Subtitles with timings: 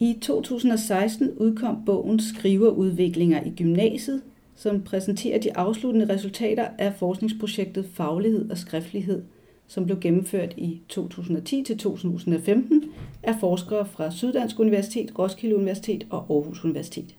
[0.00, 4.22] I 2016 udkom bogen Skriverudviklinger i gymnasiet,
[4.54, 9.22] som præsenterer de afsluttende resultater af forskningsprojektet Faglighed og Skriftlighed,
[9.66, 12.84] som blev gennemført i 2010 til 2015
[13.22, 17.14] af forskere fra Syddansk Universitet, Roskilde Universitet og Aarhus Universitet.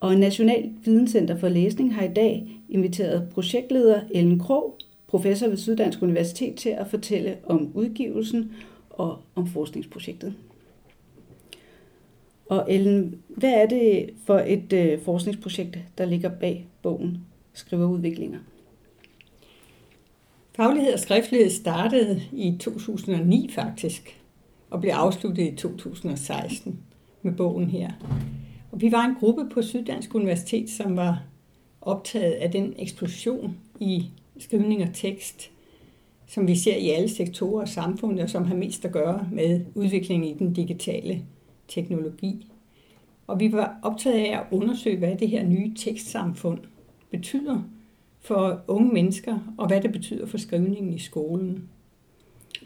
[0.00, 6.02] Og National Videnscenter for Læsning har i dag inviteret projektleder Ellen Krog, professor ved Syddansk
[6.02, 8.52] Universitet, til at fortælle om udgivelsen
[8.90, 10.34] og om forskningsprojektet.
[12.48, 17.18] Og Ellen, hvad er det for et øh, forskningsprojekt, der ligger bag bogen
[17.52, 18.38] Skriverudviklinger?
[20.56, 24.20] Faglighed og skriftlighed startede i 2009 faktisk,
[24.70, 26.80] og blev afsluttet i 2016
[27.22, 27.90] med bogen her.
[28.72, 31.22] Og vi var en gruppe på Syddansk Universitet, som var
[31.80, 34.06] optaget af den eksplosion i
[34.38, 35.50] skrivning og tekst,
[36.26, 39.60] som vi ser i alle sektorer af samfundet, og som har mest at gøre med
[39.74, 41.22] udviklingen i den digitale
[41.68, 42.52] teknologi.
[43.26, 46.58] Og vi var optaget af at undersøge, hvad det her nye tekstsamfund
[47.10, 47.62] betyder
[48.20, 51.68] for unge mennesker, og hvad det betyder for skrivningen i skolen.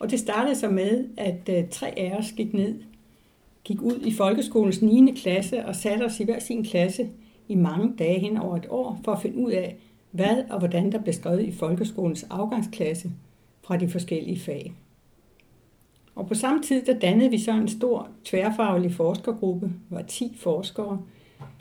[0.00, 2.80] Og det startede så med, at øh, tre af os gik ned,
[3.64, 5.12] gik ud i folkeskolens 9.
[5.16, 7.08] klasse og satte os i hver sin klasse
[7.48, 9.76] i mange dage hen over et år, for at finde ud af,
[10.10, 13.10] hvad og hvordan der blev skrevet i folkeskolens afgangsklasse
[13.62, 14.72] fra de forskellige fag.
[16.20, 20.36] Og på samme tid der dannede vi så en stor tværfaglig forskergruppe, det var 10
[20.38, 20.98] forskere,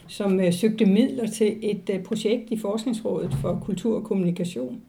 [0.08, 4.80] som øh, søgte midler til et øh, projekt i Forskningsrådet for Kultur og Kommunikation.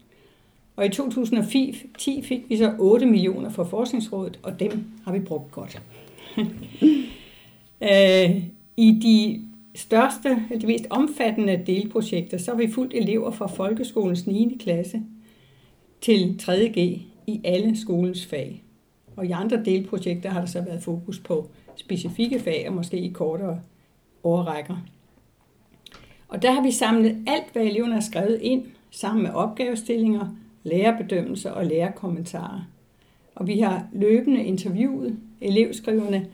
[0.76, 5.52] Og i 2010 fik vi så 8 millioner fra Forskningsrådet, og dem har vi brugt
[5.52, 5.82] godt.
[7.84, 8.44] Øh,
[8.78, 9.42] I de
[9.76, 14.58] største, de mest omfattende delprojekter, så har vi fulgt elever fra folkeskolens 9.
[14.60, 15.02] klasse
[16.02, 16.78] til 3.G
[17.28, 18.64] i alle skolens fag.
[19.22, 23.10] Og i andre delprojekter har der så været fokus på specifikke fag, og måske i
[23.10, 23.62] kortere
[24.24, 24.76] overrækker.
[26.28, 30.28] Og der har vi samlet alt, hvad eleverne har skrevet ind, sammen med opgavestillinger,
[30.64, 32.70] lærerbedømmelser og lærerkommentarer.
[33.36, 36.28] Og vi har løbende interviewet elevskriverne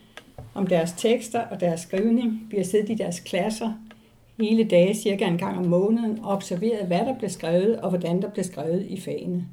[0.53, 2.47] om deres tekster og deres skrivning.
[2.51, 3.73] Vi har siddet i deres klasser
[4.39, 8.21] hele dage, cirka en gang om måneden, og observeret, hvad der blev skrevet og hvordan
[8.21, 9.45] der blev skrevet i fagene.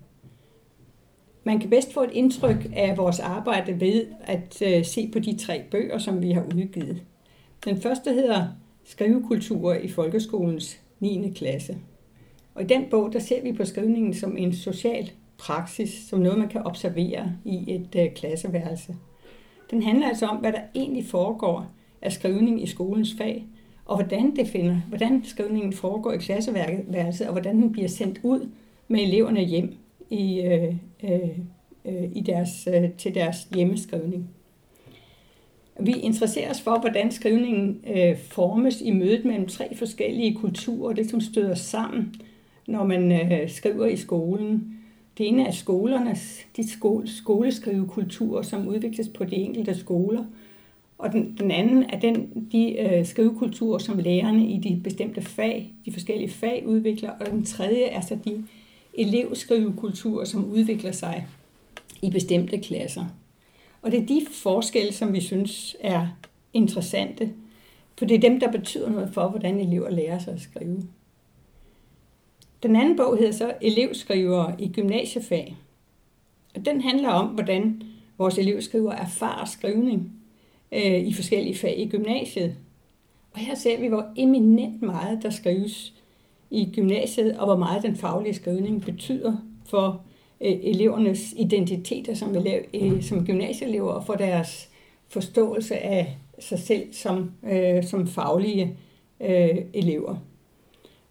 [1.44, 5.36] Man kan bedst få et indtryk af vores arbejde ved at øh, se på de
[5.36, 7.02] tre bøger, som vi har udgivet.
[7.64, 8.46] Den første hedder
[8.84, 11.32] Skrivekultur i folkeskolens 9.
[11.36, 11.76] klasse.
[12.54, 16.38] Og i den bog, der ser vi på skrivningen som en social praksis, som noget,
[16.38, 18.96] man kan observere i et øh, klasseværelse.
[19.70, 21.66] Den handler altså om, hvad der egentlig foregår
[22.02, 23.46] af skrivning i skolens fag,
[23.84, 28.48] og hvordan, det finder, hvordan skrivningen foregår i klasseværelset, og hvordan den bliver sendt ud
[28.88, 29.76] med eleverne hjem
[30.14, 31.38] i, øh, øh,
[31.84, 34.28] øh, i deres, øh, til deres hjemmeskrivning.
[35.80, 41.10] Vi interesserer os for, hvordan skrivningen øh, formes i mødet mellem tre forskellige kulturer, det
[41.10, 42.14] som støder sammen,
[42.66, 44.78] når man øh, skriver i skolen.
[45.18, 50.24] Det ene er skolernes, de skole, skoleskrivekulturer, som udvikles på de enkelte skoler.
[50.98, 55.72] Og den, den anden er den, de øh, skrivekulturer, som lærerne i de bestemte fag,
[55.84, 57.10] de forskellige fag udvikler.
[57.10, 58.44] Og den tredje er så de
[58.98, 61.26] elevskrivekulturer, som udvikler sig
[62.02, 63.04] i bestemte klasser.
[63.82, 66.08] Og det er de forskelle, som vi synes er
[66.52, 67.32] interessante,
[67.98, 70.82] for det er dem, der betyder noget for, hvordan elever lærer sig at skrive.
[72.62, 75.56] Den anden bog hedder så Elevskrivere i gymnasiefag.
[76.54, 77.82] Og den handler om, hvordan
[78.18, 80.12] vores elevskriver erfarer skrivning
[80.72, 82.56] øh, i forskellige fag i gymnasiet.
[83.32, 85.94] Og her ser vi, hvor eminent meget der skrives
[86.50, 90.02] i gymnasiet, og hvor meget den faglige skrivning betyder for
[90.40, 94.68] øh, elevernes identiteter som, elev, øh, som gymnasieelever, og for deres
[95.08, 98.76] forståelse af sig selv som, øh, som faglige
[99.20, 100.16] øh, elever,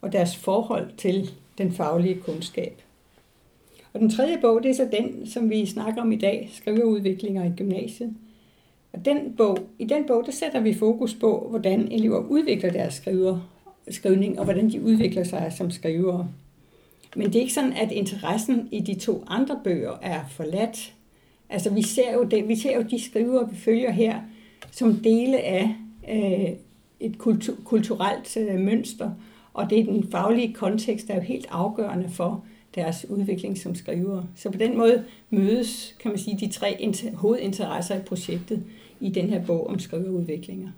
[0.01, 2.81] og deres forhold til den faglige kundskab.
[3.93, 7.45] Og den tredje bog, det er så den, som vi snakker om i dag, skriveudviklinger
[7.45, 8.13] i gymnasiet.
[8.93, 12.93] Og den bog, i den bog, der sætter vi fokus på, hvordan elever udvikler deres
[12.93, 13.39] skriver,
[13.89, 16.29] skrivning, og hvordan de udvikler sig som skrivere.
[17.15, 20.93] Men det er ikke sådan, at interessen i de to andre bøger er forladt.
[21.49, 24.19] Altså vi ser jo, det, vi ser jo de skrivere, vi følger her,
[24.71, 25.75] som dele af
[26.09, 26.49] øh,
[26.99, 29.11] et kultur, kulturelt øh, mønster,
[29.53, 32.45] og det er den faglige kontekst, der er jo helt afgørende for
[32.75, 34.25] deres udvikling som skrivere.
[34.35, 38.63] Så på den måde mødes, kan man sige, de tre inter- hovedinteresser i projektet
[38.99, 40.69] i den her bog om skriveudviklinger.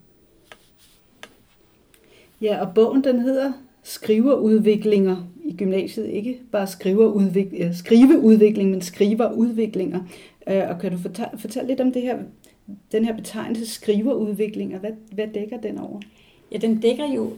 [2.41, 3.51] Ja, og bogen den hedder
[3.83, 6.07] Skriverudviklinger i gymnasiet.
[6.07, 9.99] Ikke bare skriverudvikling, øh, skriveudvikling, men skriverudviklinger.
[10.47, 12.17] Øh, og kan du fortælle, fortælle lidt om det her?
[12.91, 15.99] den her betegnelse skriverudvikling, og hvad, hvad dækker den over?
[16.51, 17.31] Ja, den dækker jo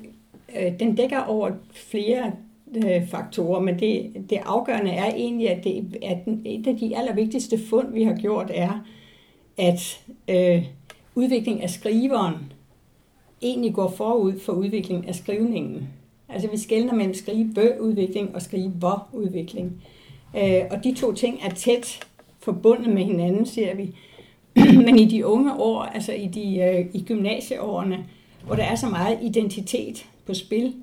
[0.59, 2.31] øh, den dækker over flere
[2.75, 7.59] øh, faktorer, men det, det afgørende er egentlig, at, det, at et af de allervigtigste
[7.69, 8.85] fund, vi har gjort, er,
[9.57, 10.65] at øh,
[11.15, 12.33] udvikling af skriveren
[13.41, 15.87] egentlig går forud for udviklingen af skrivningen.
[16.29, 19.83] Altså vi skældner mellem skrive-udvikling og skrive-udvikling.
[20.37, 21.99] Øh, og de to ting er tæt
[22.39, 23.95] forbundet med hinanden, siger vi.
[24.85, 28.05] Men i de unge år, altså i, de, øh, i gymnasieårene,
[28.45, 30.73] hvor der er så meget identitet på spil,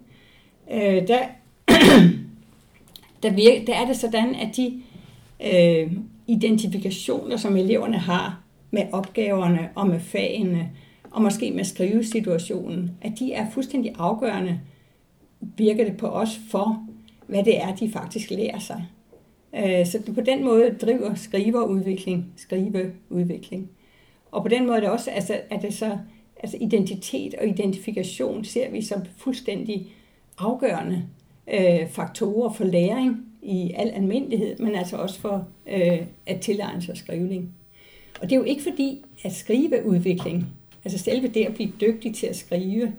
[0.73, 1.19] øh, der,
[3.23, 4.83] der, virker, der er det sådan, at de
[5.53, 5.93] øh,
[6.27, 8.41] identifikationer, som eleverne har
[8.71, 10.71] med opgaverne og med fagene,
[11.14, 14.61] og måske med skrivesituationen, at de er fuldstændig afgørende,
[15.40, 16.87] virker det på os for,
[17.26, 18.87] hvad det er, de faktisk lærer sig.
[19.56, 23.70] Øh, så på den måde driver skriverudvikling, skriveudvikling.
[24.32, 25.99] Og på den måde er det også, altså, er det så,
[26.43, 29.87] altså identitet og identifikation ser vi som fuldstændig
[30.38, 31.02] afgørende
[31.55, 36.96] øh, faktorer for læring i al almindelighed, men altså også for øh, at tilegne sig
[36.96, 37.55] skrivning.
[38.20, 40.46] Og det er jo ikke fordi, at skriveudvikling,
[40.85, 42.93] altså selve det at blive dygtig til at skrive,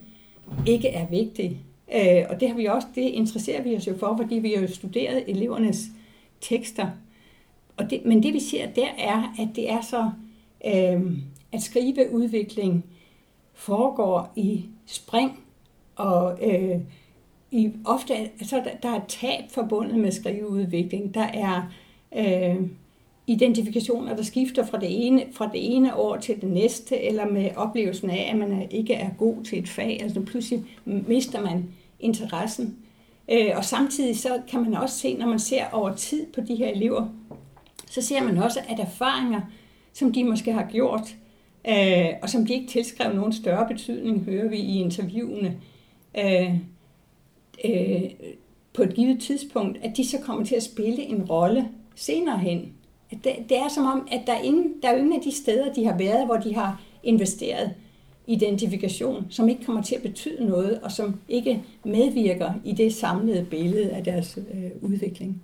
[0.68, 1.54] ikke er vigtigt.
[1.96, 4.62] Øh, og det har vi også, det interesserer vi os jo for, fordi vi har
[4.62, 5.86] jo studeret elevernes
[6.42, 6.88] tekster.
[7.78, 10.12] Og det, men det vi ser der er, at det er så,
[10.66, 11.18] øh,
[11.52, 12.86] at skriveudvikling
[13.54, 15.40] foregår i spring,
[15.96, 16.80] og øh,
[17.52, 21.14] i, ofte altså, der, der er tab forbundet med skriveudvikling.
[21.14, 21.72] Der er
[22.16, 22.68] øh,
[23.28, 27.50] identifikationer, der skifter fra det, ene, fra det ene år til det næste, eller med
[27.56, 30.00] oplevelsen af, at man ikke er god til et fag.
[30.02, 31.70] Altså pludselig mister man
[32.00, 32.78] interessen.
[33.32, 36.56] Øh, og samtidig så kan man også se, når man ser over tid på de
[36.56, 37.10] her elever,
[37.90, 39.42] så ser man også, at erfaringer,
[39.94, 41.16] som de måske har gjort,
[41.70, 45.58] øh, og som de ikke tilskrev nogen større betydning, hører vi i interviewene,
[46.18, 46.56] øh,
[47.66, 48.02] øh,
[48.74, 52.74] på et givet tidspunkt, at de så kommer til at spille en rolle senere hen.
[53.24, 55.74] Det, det er som om, at der er, ingen, der er ingen af de steder,
[55.74, 57.72] de har været, hvor de har investeret
[58.28, 63.46] identifikation, som ikke kommer til at betyde noget, og som ikke medvirker i det samlede
[63.50, 65.42] billede af deres øh, udvikling.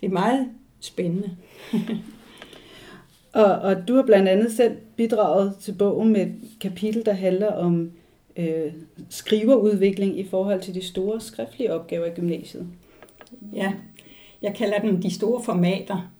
[0.00, 0.48] Det er meget
[0.80, 1.36] spændende.
[3.32, 7.52] og, og du har blandt andet selv bidraget til bogen med et kapitel, der handler
[7.52, 7.92] om
[8.36, 8.72] øh,
[9.08, 12.66] skriverudvikling i forhold til de store skriftlige opgaver i gymnasiet.
[13.52, 13.72] Ja,
[14.42, 16.10] jeg kalder dem de store formater.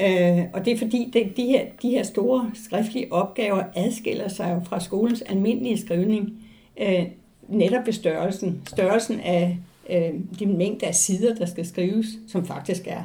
[0.00, 4.54] Øh, og det er fordi, det, de, her, de her store skriftlige opgaver adskiller sig
[4.54, 6.32] jo fra skolens almindelige skrivning
[6.80, 7.04] øh,
[7.48, 8.62] netop ved størrelsen.
[8.66, 9.58] Størrelsen af
[9.90, 13.02] øh, de mængde af sider, der skal skrives, som faktisk er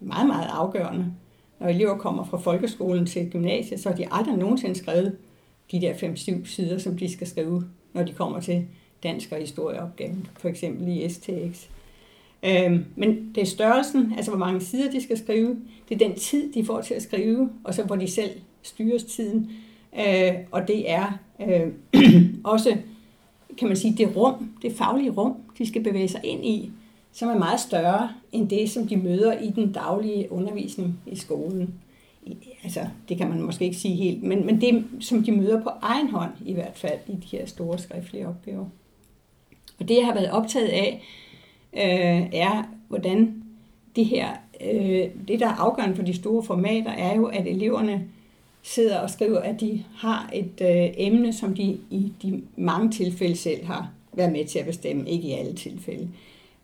[0.00, 1.06] meget, meget afgørende.
[1.60, 5.16] Når elever kommer fra folkeskolen til gymnasiet, så har de aldrig nogensinde skrevet
[5.72, 8.66] de der 5-7 sider, som de skal skrive når de kommer til
[9.02, 11.68] dansk og historieopgaven, for eksempel i STX.
[12.42, 15.56] Øhm, men det er størrelsen, altså hvor mange sider de skal skrive,
[15.88, 18.30] det er den tid, de får til at skrive, og så hvor de selv
[18.62, 19.50] styres tiden.
[19.98, 21.72] Øh, og det er øh,
[22.44, 22.76] også,
[23.58, 26.70] kan man sige, det rum, det faglige rum, de skal bevæge sig ind i,
[27.12, 31.74] som er meget større end det, som de møder i den daglige undervisning i skolen
[32.64, 35.70] altså det kan man måske ikke sige helt, men, men det som de møder på
[35.80, 38.66] egen hånd i hvert fald i de her store skriftlige opgaver.
[39.78, 41.02] Og det jeg har været optaget af,
[41.76, 43.42] øh, er hvordan
[43.96, 44.28] det her,
[44.72, 48.04] øh, det der er afgørende for de store formater, er jo, at eleverne
[48.62, 53.36] sidder og skriver, at de har et øh, emne, som de i de mange tilfælde
[53.36, 56.08] selv har været med til at bestemme, ikke i alle tilfælde.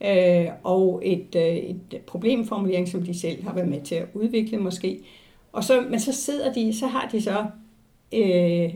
[0.00, 4.59] Øh, og et, øh, et problemformulering, som de selv har været med til at udvikle
[4.59, 5.00] måske,
[5.53, 7.47] og så, men så sidder de, så har de så,
[8.15, 8.75] øh,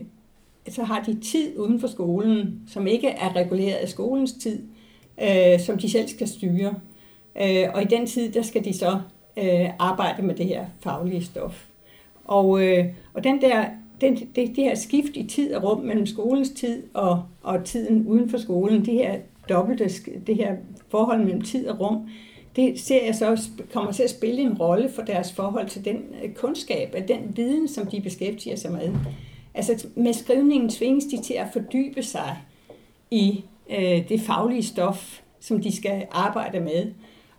[0.69, 4.63] så har de tid uden for skolen, som ikke er reguleret af skolens tid,
[5.21, 6.73] øh, som de selv skal styre.
[7.41, 8.99] Øh, og i den tid, der skal de så
[9.37, 11.65] øh, arbejde med det her faglige stof.
[12.25, 13.65] Og, øh, og den der,
[14.01, 18.07] den, det, det her skift i tid og rum mellem skolens tid og, og tiden
[18.07, 19.15] uden for skolen, det her
[19.49, 19.89] dobbelte,
[20.27, 20.55] det her
[20.89, 22.09] forhold mellem tid og rum,
[22.55, 25.97] det ser jeg så kommer til at spille en rolle for deres forhold til den
[26.23, 28.89] øh, kundskab, den viden, som de beskæftiger sig med.
[29.53, 32.37] Altså med skrivningen tvinges de til at fordybe sig
[33.11, 36.91] i øh, det faglige stof, som de skal arbejde med.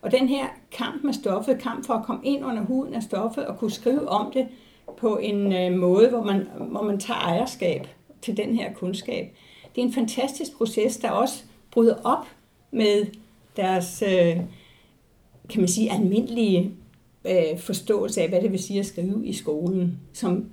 [0.02, 3.47] Og den her kamp med stoffet, kamp for at komme ind under huden af stoffet
[3.47, 4.47] og kunne skrive om det
[4.97, 7.88] på en øh, måde, hvor man, hvor man tager ejerskab
[8.23, 9.37] til den her kundskab.
[9.75, 12.26] Det er en fantastisk proces, der også bryder op
[12.71, 13.07] med
[13.57, 14.37] deres øh,
[15.49, 16.71] kan man sige, almindelige
[17.25, 20.50] øh, forståelse af, hvad det vil sige at skrive i skolen, som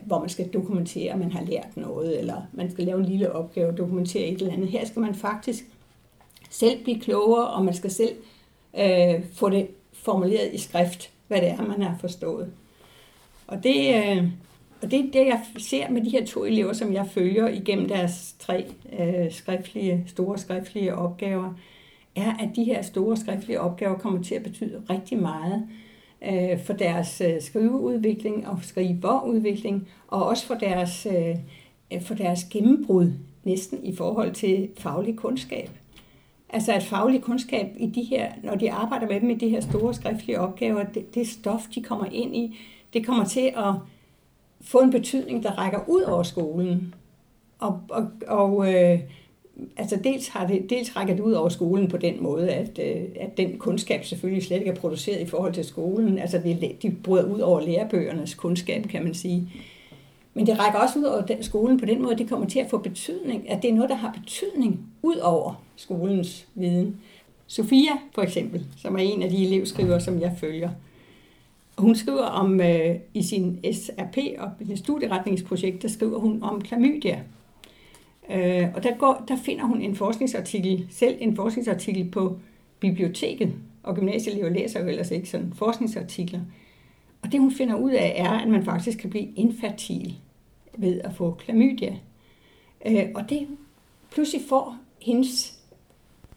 [0.00, 3.32] hvor man skal dokumentere, at man har lært noget, eller man skal lave en lille
[3.32, 4.68] opgave og dokumentere et eller andet.
[4.68, 5.64] Her skal man faktisk
[6.50, 8.16] selv blive klogere, og man skal selv
[8.78, 12.52] øh, få det formuleret i skrift, hvad det er, man har forstået.
[13.46, 14.24] Og det, øh,
[14.82, 17.88] og det er det, jeg ser med de her to elever, som jeg følger igennem
[17.88, 18.66] deres tre
[18.98, 21.54] øh, skriftlige, store skriftlige opgaver,
[22.16, 25.68] er, at de her store skriftlige opgaver kommer til at betyde rigtig meget
[26.22, 33.12] øh, for deres øh, skriveudvikling og skriverudvikling, og også for deres, øh, for deres gennembrud
[33.44, 35.70] næsten i forhold til faglig kundskab.
[36.50, 39.60] Altså at faglig kundskab i de her, når de arbejder med dem i de her
[39.60, 42.58] store skriftlige opgaver, det, det stof, de kommer ind i,
[42.92, 43.74] det kommer til at
[44.60, 46.94] få en betydning, der rækker ud over skolen.
[47.58, 49.00] Og, og, og øh,
[49.76, 53.02] altså dels, har det, dels rækker det ud over skolen på den måde, at, øh,
[53.20, 56.18] at den kundskab selvfølgelig slet ikke er produceret i forhold til skolen.
[56.18, 59.48] Altså det, de bryder ud over lærebøgernes kundskab, kan man sige.
[60.34, 62.58] Men det rækker også ud over den, skolen på den måde, at det kommer til
[62.58, 66.96] at få betydning, at det er noget, der har betydning ud over skolens viden.
[67.46, 70.70] Sofia for eksempel, som er en af de elevskrivere, som jeg følger,
[71.78, 77.20] hun skriver om, øh, i sin SRP og studieretningsprojekt, der skriver hun om klamydia.
[78.30, 82.38] Øh, og der, går, der finder hun en forskningsartikel, selv en forskningsartikel på
[82.80, 86.40] biblioteket, og gymnasieelever læser jo ellers ikke sådan forskningsartikler.
[87.22, 90.14] Og det hun finder ud af er, at man faktisk kan blive infertil
[90.76, 91.96] ved at få klamydia.
[92.86, 93.46] Øh, og det
[94.12, 95.58] pludselig får hendes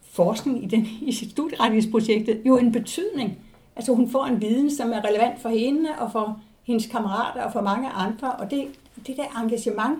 [0.02, 3.38] forskning i, den, i studieretningsprojektet jo en betydning.
[3.76, 7.52] Altså hun får en viden, som er relevant for hende og for hendes kammerater og
[7.52, 8.32] for mange andre.
[8.32, 8.68] Og det,
[9.06, 9.98] det der engagement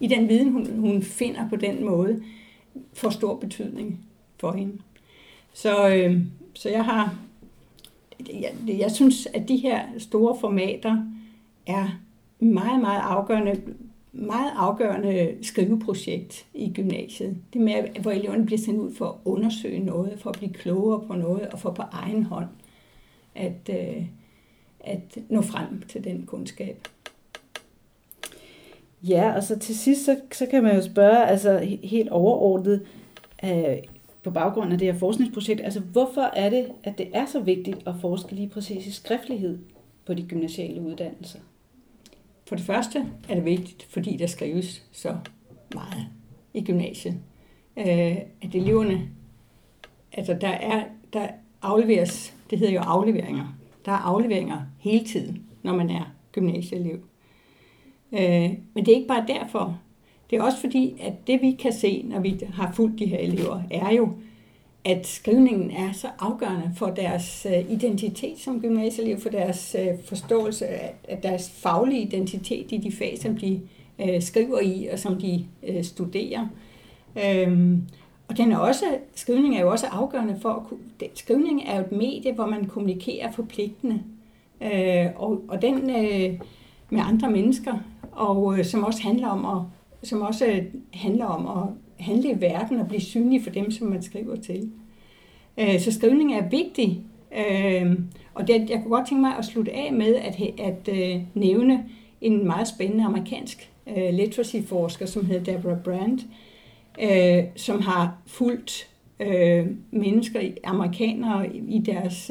[0.00, 2.22] i den viden, hun, hun finder på den måde,
[2.92, 4.00] får stor betydning
[4.40, 4.78] for hende.
[5.52, 6.20] Så, øh,
[6.54, 7.16] så jeg har,
[8.32, 11.06] jeg, jeg synes, at de her store formater
[11.66, 11.88] er
[12.38, 13.62] meget, meget afgørende,
[14.12, 17.36] meget afgørende skriveprojekt i gymnasiet.
[17.52, 21.06] Det med, hvor eleverne bliver sendt ud for at undersøge noget, for at blive klogere
[21.06, 22.48] på noget, og for på egen hånd
[23.34, 24.06] at, øh,
[24.80, 26.88] at nå frem til den kundskab.
[29.08, 32.86] Ja, og så til sidst, så, så kan man jo spørge, altså helt overordnet,
[33.44, 33.76] øh,
[34.22, 37.88] på baggrund af det her forskningsprojekt, altså hvorfor er det, at det er så vigtigt
[37.88, 39.58] at forske lige præcis i skriftlighed
[40.06, 41.38] på de gymnasiale uddannelser?
[42.46, 45.16] For det første er det vigtigt, fordi der skrives så
[45.74, 46.06] meget
[46.54, 47.14] i gymnasiet.
[47.76, 49.08] Øh, at eleverne,
[50.12, 51.28] altså der er, der
[51.62, 53.58] afleveres, det hedder jo afleveringer.
[53.84, 57.00] Der er afleveringer hele tiden, når man er gymnasieelev.
[58.14, 59.78] Øh, men det er ikke bare derfor.
[60.30, 63.18] Det er også fordi, at det vi kan se, når vi har fulgt de her
[63.18, 64.08] elever, er jo,
[64.84, 70.66] at skrivningen er så afgørende for deres øh, identitet som gymnasieelev, for deres øh, forståelse
[71.08, 73.60] af deres faglige identitet i de fag, som de
[74.00, 75.46] øh, skriver i og som de
[75.82, 76.46] studerer.
[77.24, 77.82] Øhm,
[78.28, 80.78] og den er også, skrivning er jo også afgørende for, at kunne,
[81.14, 84.02] skrivning er jo et medie, hvor man kommunikerer forpligtende.
[85.16, 85.86] og, og den
[86.90, 87.78] med andre mennesker,
[88.16, 89.62] og øh, som også handler om at
[90.04, 91.68] som også øh, handler om at
[92.04, 94.70] handle i verden og blive synlig for dem, som man skriver til.
[95.58, 97.02] Øh, så skrivning er vigtig,
[97.38, 97.98] øh,
[98.34, 101.84] og det, jeg kunne godt tænke mig at slutte af med at, at øh, nævne
[102.20, 106.26] en meget spændende amerikansk øh, literacy-forsker, som hedder Deborah Brandt,
[107.56, 108.90] som har fulgt
[109.90, 112.30] mennesker, amerikanere, i deres,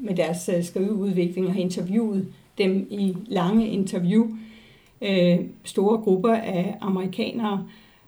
[0.00, 2.26] med deres skriveudvikling og har interviewet
[2.58, 4.28] dem i lange interview,
[5.02, 7.66] Øh, store grupper af amerikanere.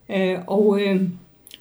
[0.08, 1.02] Øh, og, øh,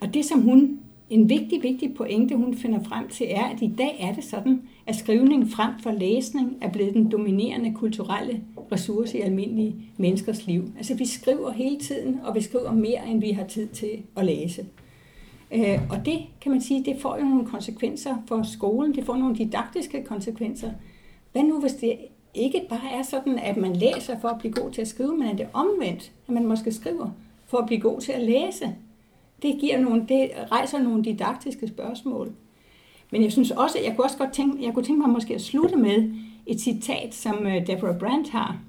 [0.01, 3.73] og det, som hun en vigtig, vigtig pointe, hun finder frem til, er, at i
[3.77, 9.17] dag er det sådan, at skrivning frem for læsning er blevet den dominerende kulturelle ressource
[9.17, 10.63] i almindelige menneskers liv.
[10.77, 14.25] Altså vi skriver hele tiden, og vi skriver mere, end vi har tid til at
[14.25, 14.65] læse.
[15.89, 19.35] Og det kan man sige, det får jo nogle konsekvenser for skolen, det får nogle
[19.35, 20.71] didaktiske konsekvenser.
[21.31, 21.95] Hvad nu, hvis det
[22.33, 25.27] ikke bare er sådan, at man læser for at blive god til at skrive, men
[25.27, 27.09] at det er omvendt, at man måske skriver
[27.47, 28.75] for at blive god til at læse
[29.41, 32.31] det, giver nogle, det rejser nogle didaktiske spørgsmål.
[33.11, 35.41] Men jeg synes også, jeg kunne også godt tænke, jeg kunne tænke mig måske at
[35.41, 36.13] slutte med
[36.45, 38.59] et citat, som øh, Deborah Brandt har,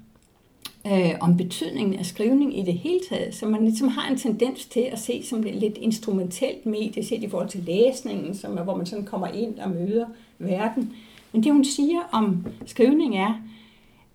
[0.87, 4.65] øh, om betydningen af skrivning i det hele taget, som man ligesom har en tendens
[4.65, 8.63] til at se som et lidt instrumentelt medie, set i forhold til læsningen, som er,
[8.63, 10.05] hvor man sådan kommer ind og møder
[10.39, 10.93] verden.
[11.33, 13.33] Men det hun siger om skrivning er,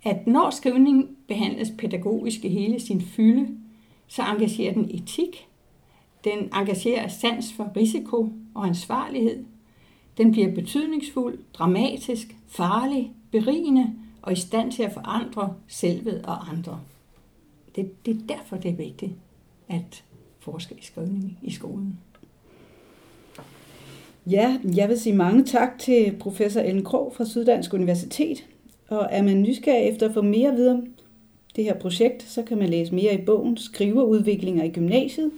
[0.02, 3.48] at når skrivning behandles pædagogisk i hele sin fylde,
[4.06, 5.46] så engagerer den etik,
[6.25, 9.44] den engagerer sans for risiko og ansvarlighed.
[10.16, 16.80] Den bliver betydningsfuld, dramatisk, farlig, berigende og i stand til at forandre selvet og andre.
[17.76, 19.12] Det, det er derfor, det er vigtigt
[19.68, 20.04] at
[20.38, 21.98] forske i skrivning i skolen.
[24.26, 28.44] Ja, jeg vil sige mange tak til professor Ellen Krog fra Syddansk Universitet.
[28.88, 30.87] Og er man nysgerrig efter at få mere videre om
[31.56, 35.30] det her projekt, så kan man læse mere i bogen Skriverudviklinger i gymnasiet,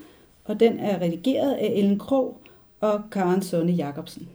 [0.45, 2.41] og den er redigeret af Ellen Krog
[2.81, 4.29] og Karen Sonne Jacobsen.